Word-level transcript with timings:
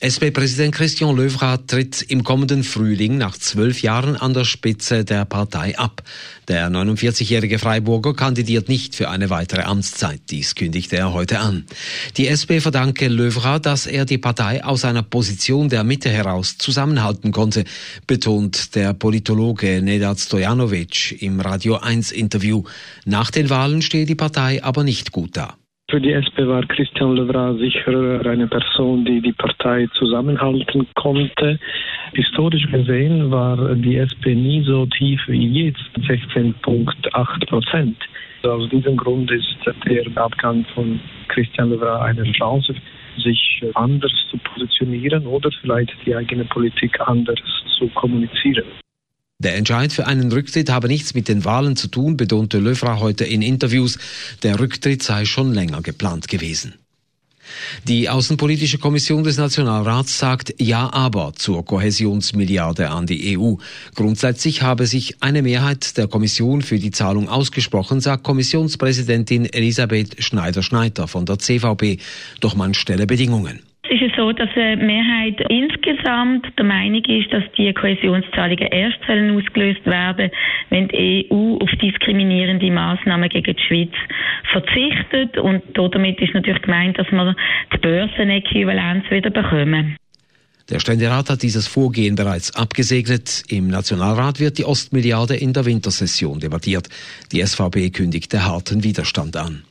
SP-Präsident 0.00 0.74
Christian 0.74 1.16
Löwra 1.16 1.58
tritt 1.58 2.02
im 2.02 2.24
kommenden 2.24 2.64
Frühling 2.64 3.18
nach 3.18 3.36
zwölf 3.36 3.82
Jahren 3.82 4.16
an 4.16 4.34
der 4.34 4.44
Spitze 4.44 5.04
der 5.04 5.24
Partei 5.24 5.78
ab. 5.78 6.02
Der 6.48 6.70
49-jährige 6.70 7.58
Freiburger 7.58 8.14
kandidiert 8.14 8.70
nicht 8.70 8.94
für 8.94 9.10
eine 9.10 9.28
weitere 9.28 9.62
Amtszeit. 9.62 10.22
Dies 10.30 10.54
kündigte 10.54 10.96
er 10.96 11.12
heute 11.12 11.40
an. 11.40 11.66
Die 12.16 12.26
SP 12.32 12.64
verdanke 12.64 13.08
Löwra, 13.08 13.58
dass 13.58 13.86
er 13.86 14.06
die 14.06 14.16
Partei 14.16 14.64
aus 14.64 14.86
einer 14.86 15.02
Position 15.02 15.68
der 15.68 15.84
Mitte 15.84 16.08
heraus 16.08 16.56
zusammenhalten 16.56 17.32
konnte, 17.32 17.64
betont 18.06 18.74
der 18.74 18.94
Politologe 18.94 19.82
Nedad 19.82 20.18
Stojanovic 20.18 21.20
im 21.20 21.40
Radio 21.40 21.76
1 21.76 22.12
Interview. 22.12 22.64
Nach 23.04 23.30
den 23.30 23.50
Wahlen 23.50 23.82
stehe 23.82 24.06
die 24.06 24.14
Partei 24.14 24.64
aber 24.64 24.84
nicht 24.84 25.12
gut 25.12 25.36
da. 25.36 25.57
Für 25.90 26.02
die 26.02 26.12
SP 26.12 26.44
war 26.44 26.66
Christian 26.66 27.16
Levra 27.16 27.54
sicher 27.54 28.20
eine 28.26 28.46
Person, 28.46 29.06
die 29.06 29.22
die 29.22 29.32
Partei 29.32 29.86
zusammenhalten 29.94 30.86
konnte. 30.94 31.58
Historisch 32.12 32.70
gesehen 32.70 33.30
war 33.30 33.74
die 33.74 33.96
SP 33.96 34.36
nie 34.36 34.62
so 34.64 34.84
tief 34.84 35.18
wie 35.28 35.64
jetzt, 35.64 35.80
16,8 35.96 37.46
Prozent. 37.46 37.96
Aus 38.42 38.68
diesem 38.68 38.98
Grund 38.98 39.30
ist 39.30 39.56
der 39.86 40.04
Abgang 40.22 40.66
von 40.74 41.00
Christian 41.28 41.70
Levra 41.70 42.02
eine 42.02 42.30
Chance, 42.32 42.74
sich 43.16 43.62
anders 43.72 44.12
zu 44.30 44.36
positionieren 44.36 45.26
oder 45.26 45.50
vielleicht 45.62 45.94
die 46.04 46.14
eigene 46.14 46.44
Politik 46.44 47.00
anders 47.00 47.40
zu 47.78 47.88
kommunizieren. 47.94 48.66
Der 49.40 49.54
Entscheid 49.54 49.92
für 49.92 50.08
einen 50.08 50.32
Rücktritt 50.32 50.68
habe 50.68 50.88
nichts 50.88 51.14
mit 51.14 51.28
den 51.28 51.44
Wahlen 51.44 51.76
zu 51.76 51.86
tun, 51.86 52.16
betonte 52.16 52.58
Löfra 52.58 52.98
heute 52.98 53.24
in 53.24 53.40
Interviews. 53.40 53.96
Der 54.42 54.58
Rücktritt 54.58 55.00
sei 55.04 55.26
schon 55.26 55.54
länger 55.54 55.80
geplant 55.80 56.26
gewesen. 56.26 56.74
Die 57.86 58.08
Außenpolitische 58.08 58.78
Kommission 58.78 59.22
des 59.22 59.36
Nationalrats 59.36 60.18
sagt 60.18 60.54
Ja 60.58 60.92
aber 60.92 61.34
zur 61.36 61.64
Kohäsionsmilliarde 61.64 62.90
an 62.90 63.06
die 63.06 63.38
EU. 63.38 63.54
Grundsätzlich 63.94 64.62
habe 64.62 64.88
sich 64.88 65.22
eine 65.22 65.42
Mehrheit 65.42 65.96
der 65.96 66.08
Kommission 66.08 66.60
für 66.62 66.80
die 66.80 66.90
Zahlung 66.90 67.28
ausgesprochen, 67.28 68.00
sagt 68.00 68.24
Kommissionspräsidentin 68.24 69.46
Elisabeth 69.46 70.16
Schneider-Schneider 70.22 71.06
von 71.06 71.26
der 71.26 71.38
CVP. 71.38 71.98
Doch 72.40 72.56
man 72.56 72.74
stelle 72.74 73.06
Bedingungen. 73.06 73.60
Es 73.90 74.02
ist 74.02 74.16
so, 74.16 74.32
dass 74.32 74.50
eine 74.54 74.76
Mehrheit 74.76 75.40
insgesamt 75.48 76.46
der 76.58 76.64
Meinung 76.64 77.02
ist, 77.04 77.32
dass 77.32 77.44
die 77.56 77.72
Kohäsionszahlungen 77.72 78.68
erst 78.68 78.98
ausgelöst 79.08 79.86
werden 79.86 80.30
wenn 80.70 80.88
die 80.88 81.28
EU 81.30 81.56
auf 81.56 81.70
diskriminierende 81.80 82.70
Maßnahmen 82.70 83.28
gegen 83.28 83.54
die 83.56 83.62
Schweiz 83.62 83.92
verzichtet. 84.52 85.38
Und 85.38 85.62
damit 85.74 86.20
ist 86.20 86.34
natürlich 86.34 86.62
gemeint, 86.62 86.98
dass 86.98 87.10
wir 87.10 87.34
die 87.72 87.78
Börsenäquivalenz 87.78 89.04
wieder 89.10 89.30
bekommen. 89.30 89.96
Der 90.70 90.80
Ständerat 90.80 91.30
hat 91.30 91.42
dieses 91.42 91.66
Vorgehen 91.66 92.14
bereits 92.14 92.54
abgesegnet. 92.54 93.42
Im 93.48 93.68
Nationalrat 93.68 94.38
wird 94.38 94.58
die 94.58 94.66
Ostmilliarde 94.66 95.34
in 95.34 95.54
der 95.54 95.64
Wintersession 95.64 96.40
debattiert. 96.40 96.88
Die 97.32 97.40
SVP 97.40 97.88
kündigte 97.90 98.44
harten 98.44 98.84
Widerstand 98.84 99.36
an. 99.36 99.62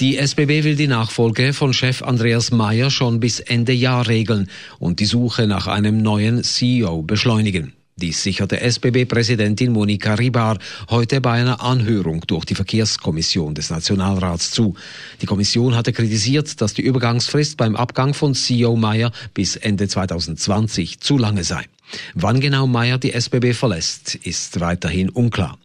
Die 0.00 0.18
SBB 0.18 0.64
will 0.64 0.76
die 0.76 0.88
Nachfolge 0.88 1.52
von 1.52 1.72
Chef 1.72 2.02
Andreas 2.02 2.50
Mayer 2.50 2.90
schon 2.90 3.20
bis 3.20 3.40
Ende 3.40 3.72
Jahr 3.72 4.08
regeln 4.08 4.48
und 4.78 5.00
die 5.00 5.06
Suche 5.06 5.46
nach 5.46 5.66
einem 5.66 6.02
neuen 6.02 6.42
CEO 6.42 7.02
beschleunigen. 7.02 7.72
Dies 7.96 8.22
sicherte 8.22 8.60
SBB-Präsidentin 8.60 9.70
Monika 9.70 10.14
Ribar 10.14 10.58
heute 10.88 11.20
bei 11.20 11.32
einer 11.32 11.60
Anhörung 11.60 12.22
durch 12.26 12.46
die 12.46 12.54
Verkehrskommission 12.54 13.54
des 13.54 13.68
Nationalrats 13.68 14.50
zu. 14.50 14.74
Die 15.20 15.26
Kommission 15.26 15.76
hatte 15.76 15.92
kritisiert, 15.92 16.60
dass 16.62 16.72
die 16.72 16.82
Übergangsfrist 16.82 17.58
beim 17.58 17.76
Abgang 17.76 18.14
von 18.14 18.34
CEO 18.34 18.76
Mayer 18.76 19.12
bis 19.34 19.56
Ende 19.56 19.88
2020 19.88 21.00
zu 21.00 21.18
lange 21.18 21.44
sei. 21.44 21.66
Wann 22.14 22.40
genau 22.40 22.66
Mayer 22.66 22.96
die 22.96 23.12
SBB 23.12 23.52
verlässt, 23.52 24.14
ist 24.14 24.58
weiterhin 24.60 25.10
unklar. 25.10 25.58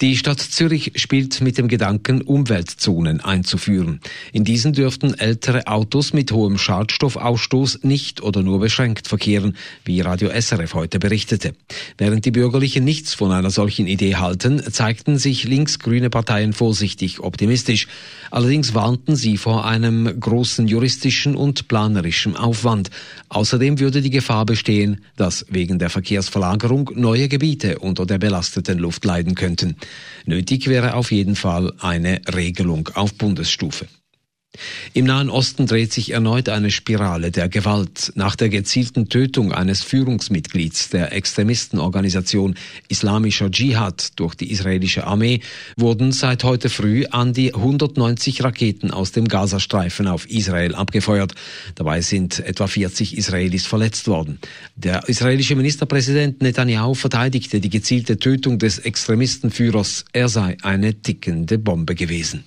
Die 0.00 0.16
Stadt 0.16 0.40
Zürich 0.40 0.92
spielt 0.96 1.40
mit 1.40 1.56
dem 1.56 1.68
Gedanken, 1.68 2.22
Umweltzonen 2.22 3.20
einzuführen. 3.20 4.00
In 4.32 4.42
diesen 4.44 4.72
dürften 4.72 5.14
ältere 5.14 5.66
Autos 5.66 6.12
mit 6.12 6.32
hohem 6.32 6.58
Schadstoffausstoß 6.58 7.80
nicht 7.82 8.20
oder 8.22 8.42
nur 8.42 8.60
beschränkt 8.60 9.06
verkehren, 9.06 9.56
wie 9.84 10.00
Radio 10.00 10.30
SRF 10.30 10.74
heute 10.74 10.98
berichtete. 10.98 11.54
Während 11.96 12.24
die 12.24 12.32
Bürgerlichen 12.32 12.84
nichts 12.84 13.14
von 13.14 13.30
einer 13.30 13.50
solchen 13.50 13.86
Idee 13.86 14.16
halten, 14.16 14.62
zeigten 14.72 15.18
sich 15.18 15.44
linksgrüne 15.44 16.10
Parteien 16.10 16.52
vorsichtig 16.52 17.20
optimistisch. 17.20 17.86
Allerdings 18.30 18.74
warnten 18.74 19.14
sie 19.14 19.36
vor 19.36 19.64
einem 19.64 20.18
großen 20.18 20.66
juristischen 20.66 21.36
und 21.36 21.68
planerischen 21.68 22.36
Aufwand. 22.36 22.90
Außerdem 23.28 23.78
würde 23.78 24.02
die 24.02 24.10
Gefahr 24.10 24.44
bestehen, 24.44 25.02
dass 25.16 25.46
wegen 25.50 25.78
der 25.78 25.90
Verkehrsverlagerung 25.90 26.90
neue 26.94 27.28
Gebiete 27.28 27.78
unter 27.78 28.06
der 28.06 28.18
belasteten 28.18 28.78
Luft 28.78 29.04
leiden 29.04 29.33
könnten. 29.34 29.76
Nötig 30.26 30.68
wäre 30.68 30.94
auf 30.94 31.12
jeden 31.12 31.36
Fall 31.36 31.72
eine 31.80 32.20
Regelung 32.34 32.88
auf 32.94 33.14
Bundesstufe. 33.14 33.86
Im 34.92 35.06
Nahen 35.06 35.30
Osten 35.30 35.66
dreht 35.66 35.92
sich 35.92 36.10
erneut 36.10 36.48
eine 36.48 36.70
Spirale 36.70 37.30
der 37.30 37.48
Gewalt. 37.48 38.12
Nach 38.14 38.36
der 38.36 38.48
gezielten 38.48 39.08
Tötung 39.08 39.52
eines 39.52 39.82
Führungsmitglieds 39.82 40.90
der 40.90 41.12
Extremistenorganisation 41.12 42.54
Islamischer 42.88 43.50
Dschihad 43.50 44.12
durch 44.16 44.34
die 44.34 44.50
israelische 44.50 45.06
Armee 45.06 45.40
wurden 45.76 46.12
seit 46.12 46.44
heute 46.44 46.68
früh 46.68 47.06
an 47.06 47.32
die 47.32 47.54
190 47.54 48.44
Raketen 48.44 48.90
aus 48.90 49.12
dem 49.12 49.26
Gazastreifen 49.26 50.06
auf 50.06 50.30
Israel 50.30 50.74
abgefeuert. 50.74 51.34
Dabei 51.74 52.00
sind 52.00 52.40
etwa 52.40 52.66
40 52.66 53.16
Israelis 53.16 53.66
verletzt 53.66 54.06
worden. 54.06 54.38
Der 54.76 55.08
israelische 55.08 55.56
Ministerpräsident 55.56 56.42
Netanyahu 56.42 56.94
verteidigte 56.94 57.60
die 57.60 57.70
gezielte 57.70 58.18
Tötung 58.18 58.58
des 58.58 58.78
Extremistenführers. 58.78 60.04
Er 60.12 60.28
sei 60.28 60.56
eine 60.62 60.94
tickende 60.94 61.58
Bombe 61.58 61.94
gewesen. 61.94 62.44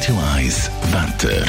Radio 0.00 0.18
1 0.34 0.70
Wetter. 0.92 1.44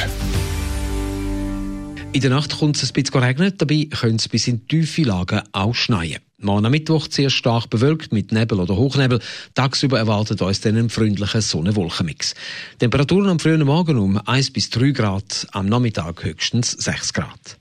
In 2.12 2.20
der 2.20 2.32
Nacht 2.32 2.60
kommt 2.60 2.76
es 2.76 2.84
ein 2.84 2.92
bisschen 2.92 3.24
regnen, 3.24 3.54
dabei 3.58 3.88
könnte 3.90 4.18
es 4.18 4.28
bis 4.28 4.46
in 4.50 4.68
tiefe 4.68 5.04
Lagen 5.04 5.42
auch 5.54 5.74
schneien. 5.74 6.20
Morgen 6.38 6.66
am 6.66 6.72
Mittwoch 6.72 7.08
sehr 7.10 7.30
stark 7.30 7.70
bewölkt 7.70 8.12
mit 8.12 8.34
Nebel 8.34 8.60
oder 8.60 8.76
Hochnebel. 8.76 9.22
Tagsüber 9.54 10.00
erwartet 10.00 10.42
uns 10.42 10.60
dann 10.60 10.76
ein 10.76 10.90
freundlicher 10.90 11.42
Sonne-Wolkenmix. 11.42 12.36
Temperaturen 12.78 13.30
am 13.30 13.40
frühen 13.40 13.64
Morgen 13.64 13.98
um 13.98 14.18
1 14.18 14.52
bis 14.52 14.70
3 14.70 14.92
Grad, 14.92 15.48
am 15.54 15.68
Nachmittag 15.68 16.22
höchstens 16.22 16.72
6 16.72 17.14
Grad. 17.14 17.58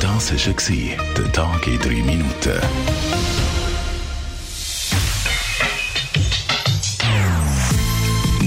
Das 0.00 0.32
war 0.32 1.04
der 1.18 1.32
Tag 1.32 1.66
in 1.66 1.78
3 1.80 1.88
Minuten. 2.02 2.60